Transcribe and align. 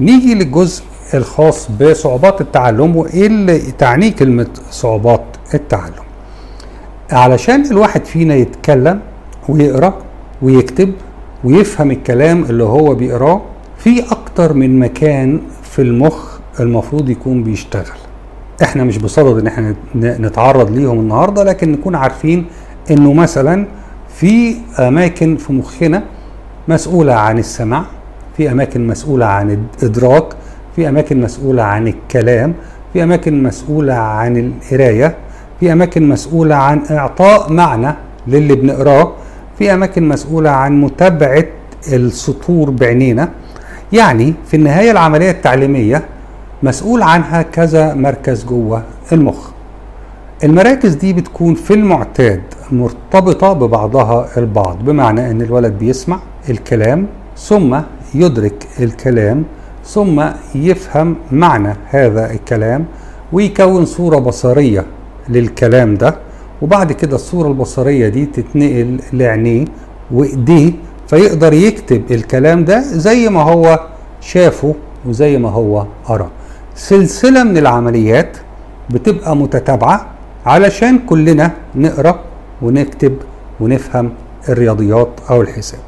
نيجي 0.00 0.34
للجزء 0.34 0.82
الخاص 1.14 1.68
بصعوبات 1.80 2.40
التعلم 2.40 2.96
وايه 2.96 3.26
اللي 3.26 3.58
تعنيه 3.58 4.12
كلمه 4.12 4.46
صعوبات 4.70 5.24
التعلم. 5.54 5.92
علشان 7.12 7.64
الواحد 7.70 8.04
فينا 8.04 8.34
يتكلم 8.34 9.00
ويقرأ 9.48 9.94
ويكتب 10.42 10.92
ويفهم 11.44 11.90
الكلام 11.90 12.44
اللي 12.44 12.64
هو 12.64 12.94
بيقراه 12.94 13.40
في 13.78 14.04
أكتر 14.10 14.52
من 14.52 14.78
مكان 14.78 15.40
في 15.62 15.82
المخ 15.82 16.38
المفروض 16.60 17.10
يكون 17.10 17.42
بيشتغل. 17.42 17.98
إحنا 18.62 18.84
مش 18.84 18.98
بصدد 18.98 19.38
إن 19.38 19.46
إحنا 19.46 19.74
نتعرض 19.94 20.70
ليهم 20.70 20.98
النهارده 21.00 21.44
لكن 21.44 21.72
نكون 21.72 21.94
عارفين 21.94 22.46
إنه 22.90 23.12
مثلا 23.12 23.66
في 24.08 24.54
أماكن 24.78 25.36
في 25.36 25.52
مخنا 25.52 26.02
مسؤولة 26.68 27.12
عن 27.14 27.38
السمع 27.38 27.84
في 28.38 28.52
أماكن 28.52 28.86
مسؤولة 28.86 29.26
عن 29.26 29.50
الإدراك 29.82 30.24
في 30.76 30.88
أماكن 30.88 31.20
مسؤولة 31.20 31.62
عن 31.62 31.88
الكلام 31.88 32.54
في 32.92 33.02
أماكن 33.02 33.42
مسؤولة 33.42 33.94
عن 33.94 34.36
القراية 34.36 35.14
في 35.60 35.72
أماكن 35.72 36.08
مسؤولة 36.08 36.54
عن 36.54 36.82
إعطاء 36.90 37.52
معنى 37.52 37.94
للي 38.26 38.54
بنقراه 38.54 39.12
في 39.58 39.74
أماكن 39.74 40.08
مسؤولة 40.08 40.50
عن 40.50 40.80
متابعة 40.80 41.44
السطور 41.92 42.70
بعينينا. 42.70 43.28
يعني 43.92 44.34
في 44.46 44.54
النهاية 44.56 44.90
العملية 44.90 45.30
التعليمية 45.30 46.02
مسؤول 46.62 47.02
عنها 47.02 47.42
كذا 47.42 47.94
مركز 47.94 48.44
جوه 48.44 48.82
المخ. 49.12 49.50
المراكز 50.44 50.94
دي 50.94 51.12
بتكون 51.12 51.54
في 51.54 51.74
المعتاد 51.74 52.40
مرتبطة 52.72 53.52
ببعضها 53.52 54.28
البعض 54.36 54.78
بمعنى 54.84 55.30
إن 55.30 55.42
الولد 55.42 55.72
بيسمع 55.78 56.18
الكلام 56.50 57.06
ثم 57.36 57.78
يدرك 58.14 58.66
الكلام 58.80 59.44
ثم 59.84 60.24
يفهم 60.54 61.16
معنى 61.32 61.74
هذا 61.86 62.30
الكلام 62.30 62.84
ويكون 63.32 63.84
صورة 63.84 64.18
بصرية 64.18 64.84
للكلام 65.28 65.94
ده. 65.94 66.14
وبعد 66.62 66.92
كده 66.92 67.14
الصورة 67.14 67.48
البصرية 67.48 68.08
دي 68.08 68.26
تتنقل 68.26 69.00
لعينيه 69.12 69.64
وإيديه 70.10 70.72
فيقدر 71.08 71.52
يكتب 71.52 72.02
الكلام 72.10 72.64
ده 72.64 72.80
زي 72.82 73.28
ما 73.28 73.42
هو 73.42 73.80
شافه 74.20 74.74
وزي 75.06 75.38
ما 75.38 75.50
هو 75.50 75.86
قرأ 76.04 76.30
سلسلة 76.74 77.44
من 77.44 77.58
العمليات 77.58 78.36
بتبقى 78.90 79.36
متتابعة 79.36 80.06
علشان 80.46 80.98
كلنا 80.98 81.50
نقرأ 81.74 82.20
ونكتب 82.62 83.16
ونفهم 83.60 84.10
الرياضيات 84.48 85.08
أو 85.30 85.40
الحساب. 85.42 85.80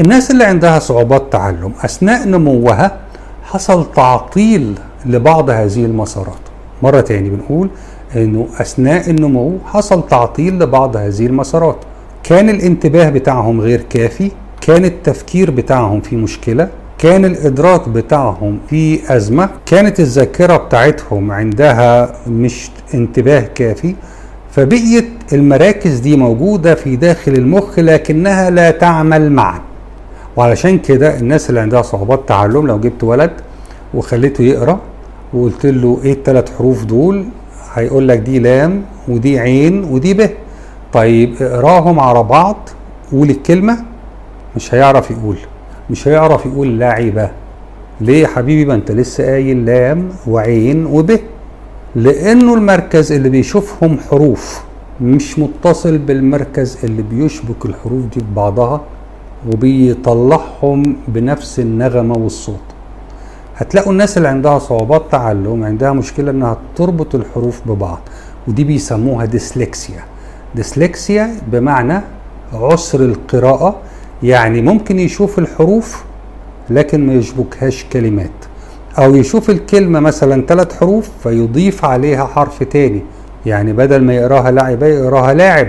الناس 0.00 0.30
اللي 0.30 0.44
عندها 0.44 0.78
صعوبات 0.78 1.32
تعلم 1.32 1.72
أثناء 1.84 2.28
نموها 2.28 2.96
حصل 3.42 3.92
تعطيل 3.92 4.74
لبعض 5.06 5.50
هذه 5.50 5.84
المسارات. 5.84 6.38
مرة 6.82 7.00
تاني 7.00 7.30
بنقول 7.30 7.68
أنه 8.16 8.46
أثناء 8.60 9.10
النمو 9.10 9.58
حصل 9.64 10.08
تعطيل 10.08 10.58
لبعض 10.58 10.96
هذه 10.96 11.26
المسارات. 11.26 11.76
كان 12.22 12.48
الانتباه 12.50 13.08
بتاعهم 13.08 13.60
غير 13.60 13.80
كافي 13.90 14.30
كان 14.60 14.84
التفكير 14.84 15.50
بتاعهم 15.50 16.00
في 16.00 16.16
مشكلة 16.16 16.68
كان 16.98 17.24
الإدراك 17.24 17.88
بتاعهم 17.88 18.58
في 18.70 19.00
أزمة 19.16 19.48
كانت 19.66 20.00
الذاكرة 20.00 20.56
بتاعتهم 20.56 21.30
عندها 21.32 22.12
مش 22.26 22.70
انتباه 22.94 23.40
كافي 23.54 23.94
فبقيت 24.50 25.08
المراكز 25.32 25.98
دي 25.98 26.16
موجودة 26.16 26.74
في 26.74 26.96
داخل 26.96 27.32
المخ 27.32 27.78
لكنها 27.78 28.50
لا 28.50 28.70
تعمل 28.70 29.32
معا. 29.32 29.60
وعلشان 30.36 30.78
كده 30.78 31.18
الناس 31.18 31.48
اللي 31.50 31.60
عندها 31.60 31.82
صعوبات 31.82 32.20
تعلم 32.28 32.66
لو 32.66 32.78
جبت 32.80 33.04
ولد 33.04 33.30
وخليته 33.94 34.42
يقرأ 34.44 34.80
وقلت 35.34 35.66
له 35.66 36.00
إيه 36.04 36.12
الثلاث 36.12 36.56
حروف 36.58 36.84
دول 36.84 37.24
هيقول 37.74 38.08
لك 38.08 38.18
دي 38.18 38.38
لام 38.38 38.82
ودي 39.08 39.38
عين 39.38 39.84
ودي 39.84 40.14
ب. 40.14 40.30
طيب 40.92 41.34
اقراهم 41.40 42.00
على 42.00 42.22
بعض 42.22 42.56
قول 43.12 43.30
الكلمة 43.30 43.78
مش 44.56 44.74
هيعرف 44.74 45.10
يقول. 45.10 45.36
مش 45.90 46.08
هيعرف 46.08 46.46
يقول 46.46 46.78
لاعبة. 46.78 47.30
ليه 48.00 48.22
يا 48.22 48.26
حبيبي؟ 48.26 48.64
ما 48.64 48.74
انت 48.74 48.90
لسه 48.92 49.24
قايل 49.26 49.64
لام 49.66 50.08
وعين 50.26 50.86
وب. 50.86 51.18
لأنه 51.96 52.54
المركز 52.54 53.12
اللي 53.12 53.28
بيشوفهم 53.28 53.98
حروف 54.10 54.62
مش 55.00 55.38
متصل 55.38 55.98
بالمركز 55.98 56.78
اللي 56.84 57.02
بيشبك 57.02 57.66
الحروف 57.66 58.04
دي 58.04 58.20
ببعضها. 58.32 58.80
وبيطلعهم 59.48 60.96
بنفس 61.08 61.60
النغمة 61.60 62.18
والصوت. 62.18 62.60
هتلاقوا 63.56 63.92
الناس 63.92 64.16
اللي 64.16 64.28
عندها 64.28 64.58
صعوبات 64.58 65.02
تعلم 65.12 65.64
عندها 65.64 65.92
مشكلة 65.92 66.30
إنها 66.30 66.56
تربط 66.76 67.14
الحروف 67.14 67.60
ببعض 67.66 67.98
ودي 68.48 68.64
بيسموها 68.64 69.24
ديسلكسيا 69.24 70.00
ديسلكسيا 70.54 71.36
بمعنى 71.52 72.00
عسر 72.52 73.00
القراءة 73.00 73.76
يعني 74.22 74.62
ممكن 74.62 74.98
يشوف 74.98 75.38
الحروف 75.38 76.04
لكن 76.70 77.06
ما 77.06 77.12
يشبكهاش 77.12 77.84
كلمات. 77.92 78.30
أو 78.98 79.14
يشوف 79.14 79.50
الكلمة 79.50 80.00
مثلا 80.00 80.42
ثلاث 80.48 80.78
حروف 80.80 81.08
فيضيف 81.22 81.84
عليها 81.84 82.24
حرف 82.24 82.62
تاني 82.62 83.02
يعني 83.46 83.72
بدل 83.72 84.04
ما 84.04 84.14
يقراها 84.14 84.50
لاعب 84.50 84.82
يقراها 84.82 85.34
لاعب. 85.34 85.68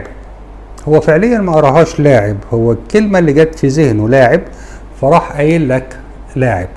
هو 0.87 1.01
فعليا 1.01 1.39
ما 1.39 1.51
قراهاش 1.51 1.99
لاعب 1.99 2.37
هو 2.53 2.71
الكلمة 2.71 3.19
اللي 3.19 3.33
جت 3.33 3.55
في 3.55 3.67
ذهنه 3.67 4.09
لاعب 4.09 4.41
فراح 5.01 5.31
قايل 5.31 5.69
لك 5.69 5.97
لاعب. 6.35 6.67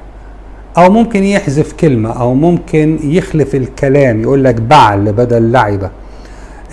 أو 0.78 0.90
ممكن 0.90 1.24
يحذف 1.24 1.72
كلمة 1.72 2.10
أو 2.20 2.34
ممكن 2.34 2.98
يخلف 3.02 3.54
الكلام 3.54 4.22
يقول 4.22 4.44
لك 4.44 4.54
بعل 4.54 5.12
بدل 5.12 5.52
لعبة. 5.52 5.90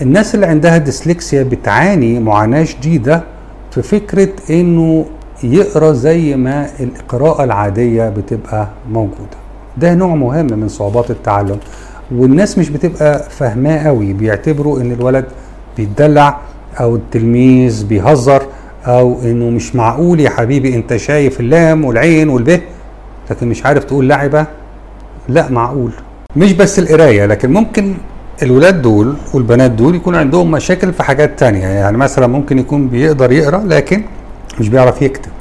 الناس 0.01 0.35
اللي 0.35 0.45
عندها 0.45 0.77
ديسلكسيا 0.77 1.43
بتعاني 1.43 2.19
معاناة 2.19 2.63
شديدة 2.63 3.23
في 3.71 3.81
فكرة 3.81 4.29
إنه 4.49 5.05
يقرأ 5.43 5.93
زي 5.93 6.35
ما 6.35 6.67
القراءة 6.79 7.43
العادية 7.43 8.09
بتبقى 8.09 8.67
موجودة. 8.91 9.37
ده 9.77 9.93
نوع 9.93 10.15
مهم 10.15 10.47
من 10.59 10.67
صعوبات 10.67 11.11
التعلم 11.11 11.57
والناس 12.11 12.57
مش 12.57 12.69
بتبقى 12.69 13.23
فاهماه 13.29 13.87
قوي 13.87 14.13
بيعتبروا 14.13 14.81
إن 14.81 14.91
الولد 14.91 15.25
بيتدلع 15.77 16.37
أو 16.79 16.95
التلميذ 16.95 17.85
بيهزر 17.85 18.41
أو 18.85 19.17
إنه 19.23 19.49
مش 19.49 19.75
معقول 19.75 20.19
يا 20.19 20.29
حبيبي 20.29 20.75
أنت 20.75 20.95
شايف 20.95 21.39
اللام 21.39 21.85
والعين 21.85 22.29
والب 22.29 22.61
لكن 23.31 23.47
مش 23.49 23.65
عارف 23.65 23.83
تقول 23.83 24.09
لعبه 24.09 24.45
لا 25.29 25.49
معقول. 25.49 25.91
مش 26.35 26.53
بس 26.53 26.79
القراية 26.79 27.25
لكن 27.25 27.53
ممكن 27.53 27.93
الولاد 28.43 28.81
دول 28.81 29.15
والبنات 29.33 29.71
دول 29.71 29.95
يكون 29.95 30.15
عندهم 30.15 30.51
مشاكل 30.51 30.93
في 30.93 31.03
حاجات 31.03 31.39
تانية. 31.39 31.65
يعني 31.67 31.97
مثلا 31.97 32.27
ممكن 32.27 32.59
يكون 32.59 32.87
بيقدر 32.87 33.31
يقرأ 33.31 33.63
لكن 33.65 34.03
مش 34.59 34.69
بيعرف 34.69 35.01
يكتب. 35.01 35.31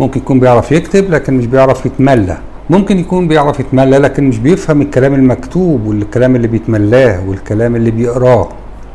ممكن 0.00 0.20
يكون 0.20 0.40
بيعرف 0.40 0.72
يكتب 0.72 1.10
لكن 1.10 1.34
مش 1.34 1.46
بيعرف 1.46 1.86
يتملى. 1.86 2.38
ممكن 2.70 2.98
يكون 2.98 3.28
بيعرف 3.28 3.60
يتملى 3.60 3.98
لكن 3.98 4.24
مش 4.24 4.38
بيفهم 4.38 4.82
الكلام 4.82 5.14
المكتوب 5.14 5.86
والكلام 5.86 6.36
اللي 6.36 6.48
بيتملاه 6.48 7.28
والكلام 7.28 7.76
اللي 7.76 7.90
بيقراه. 7.90 8.48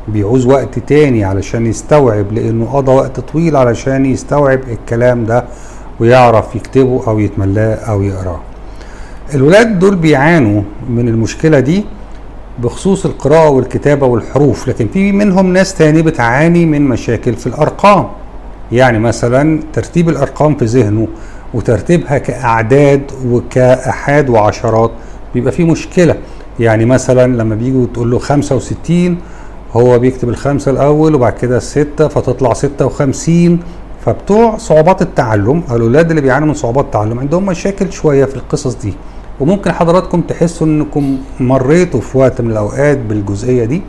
بيعوز 0.07 0.45
وقت 0.45 0.79
تاني 0.79 1.23
علشان 1.23 1.65
يستوعب 1.65 2.33
لأنه 2.33 2.65
قضى 2.65 2.91
وقت 2.91 3.19
طويل 3.19 3.55
علشان 3.55 4.05
يستوعب 4.05 4.59
الكلام 4.71 5.25
ده 5.25 5.45
ويعرف 5.99 6.55
يكتبه 6.55 7.01
أو 7.07 7.19
يتملاه 7.19 7.75
أو 7.75 8.01
يقراه. 8.01 8.39
الولاد 9.33 9.79
دول 9.79 9.95
بيعانوا 9.95 10.61
من 10.89 11.07
المشكلة 11.09 11.59
دي 11.59 11.85
بخصوص 12.59 13.05
القراءة 13.05 13.49
والكتابة 13.49 14.05
والحروف 14.07 14.67
لكن 14.67 14.87
في 14.87 15.11
منهم 15.11 15.53
ناس 15.53 15.73
تاني 15.75 16.01
بتعاني 16.01 16.65
من 16.65 16.81
مشاكل 16.81 17.33
في 17.33 17.47
الأرقام. 17.47 18.07
يعني 18.71 18.99
مثلا 18.99 19.59
ترتيب 19.73 20.09
الأرقام 20.09 20.55
في 20.55 20.65
ذهنه 20.65 21.07
وترتيبها 21.53 22.17
كأعداد 22.17 23.01
وكأحاد 23.27 24.29
وعشرات 24.29 24.91
بيبقى 25.33 25.51
فيه 25.51 25.63
مشكلة. 25.65 26.15
يعني 26.59 26.85
مثلا 26.85 27.37
لما 27.37 27.55
بيجوا 27.55 27.85
تقول 27.93 28.11
له 28.11 28.19
65 28.19 29.17
هو 29.75 29.99
بيكتب 29.99 30.29
الخمسة 30.29 30.71
الأول 30.71 31.15
وبعد 31.15 31.33
كده 31.33 31.57
الستة 31.57 32.07
فتطلع 32.07 32.53
56 32.53 33.59
فبتوع 34.05 34.57
صعوبات 34.57 35.01
التعلم 35.01 35.63
أو 35.71 35.75
الأولاد 35.75 36.09
اللي 36.09 36.21
بيعانوا 36.21 36.47
من 36.47 36.53
صعوبات 36.53 36.85
التعلم 36.85 37.19
عندهم 37.19 37.45
مشاكل 37.45 37.91
شوية 37.91 38.25
في 38.25 38.35
القصص 38.35 38.75
دي. 38.75 38.93
وممكن 39.39 39.71
حضراتكم 39.71 40.21
تحسوا 40.21 40.67
إنكم 40.67 41.17
مريتوا 41.39 42.01
في 42.01 42.17
وقت 42.17 42.41
من 42.41 42.51
الأوقات 42.51 42.97
بالجزئية 42.97 43.65
دي 43.65 43.81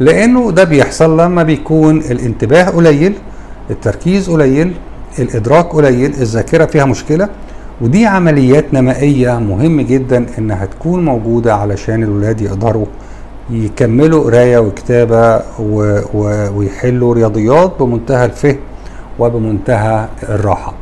لأنه 0.00 0.50
ده 0.50 0.64
بيحصل 0.64 1.20
لما 1.20 1.42
بيكون 1.42 1.98
الانتباه 1.98 2.64
قليل 2.64 3.14
التركيز 3.70 4.30
قليل 4.30 4.72
الإدراك 5.18 5.66
قليل 5.66 6.10
الذاكرة 6.10 6.64
فيها 6.64 6.84
مشكلة. 6.84 7.28
ودي 7.80 8.06
عمليات 8.06 8.74
نمائية 8.74 9.38
مهم 9.38 9.80
جدا 9.80 10.26
إنها 10.38 10.66
تكون 10.66 11.04
موجودة 11.04 11.54
علشان 11.54 12.02
الولاد 12.02 12.40
يقدروا 12.40 12.86
يكملوا 13.50 14.24
قراية 14.24 14.58
وكتابة. 14.58 15.40
ويحلوا 16.56 17.14
رياضيات 17.14 17.72
بمنتهى 17.80 18.24
الفهم 18.24 18.56
وبمنتهى 19.18 20.08
الراحة 20.28 20.72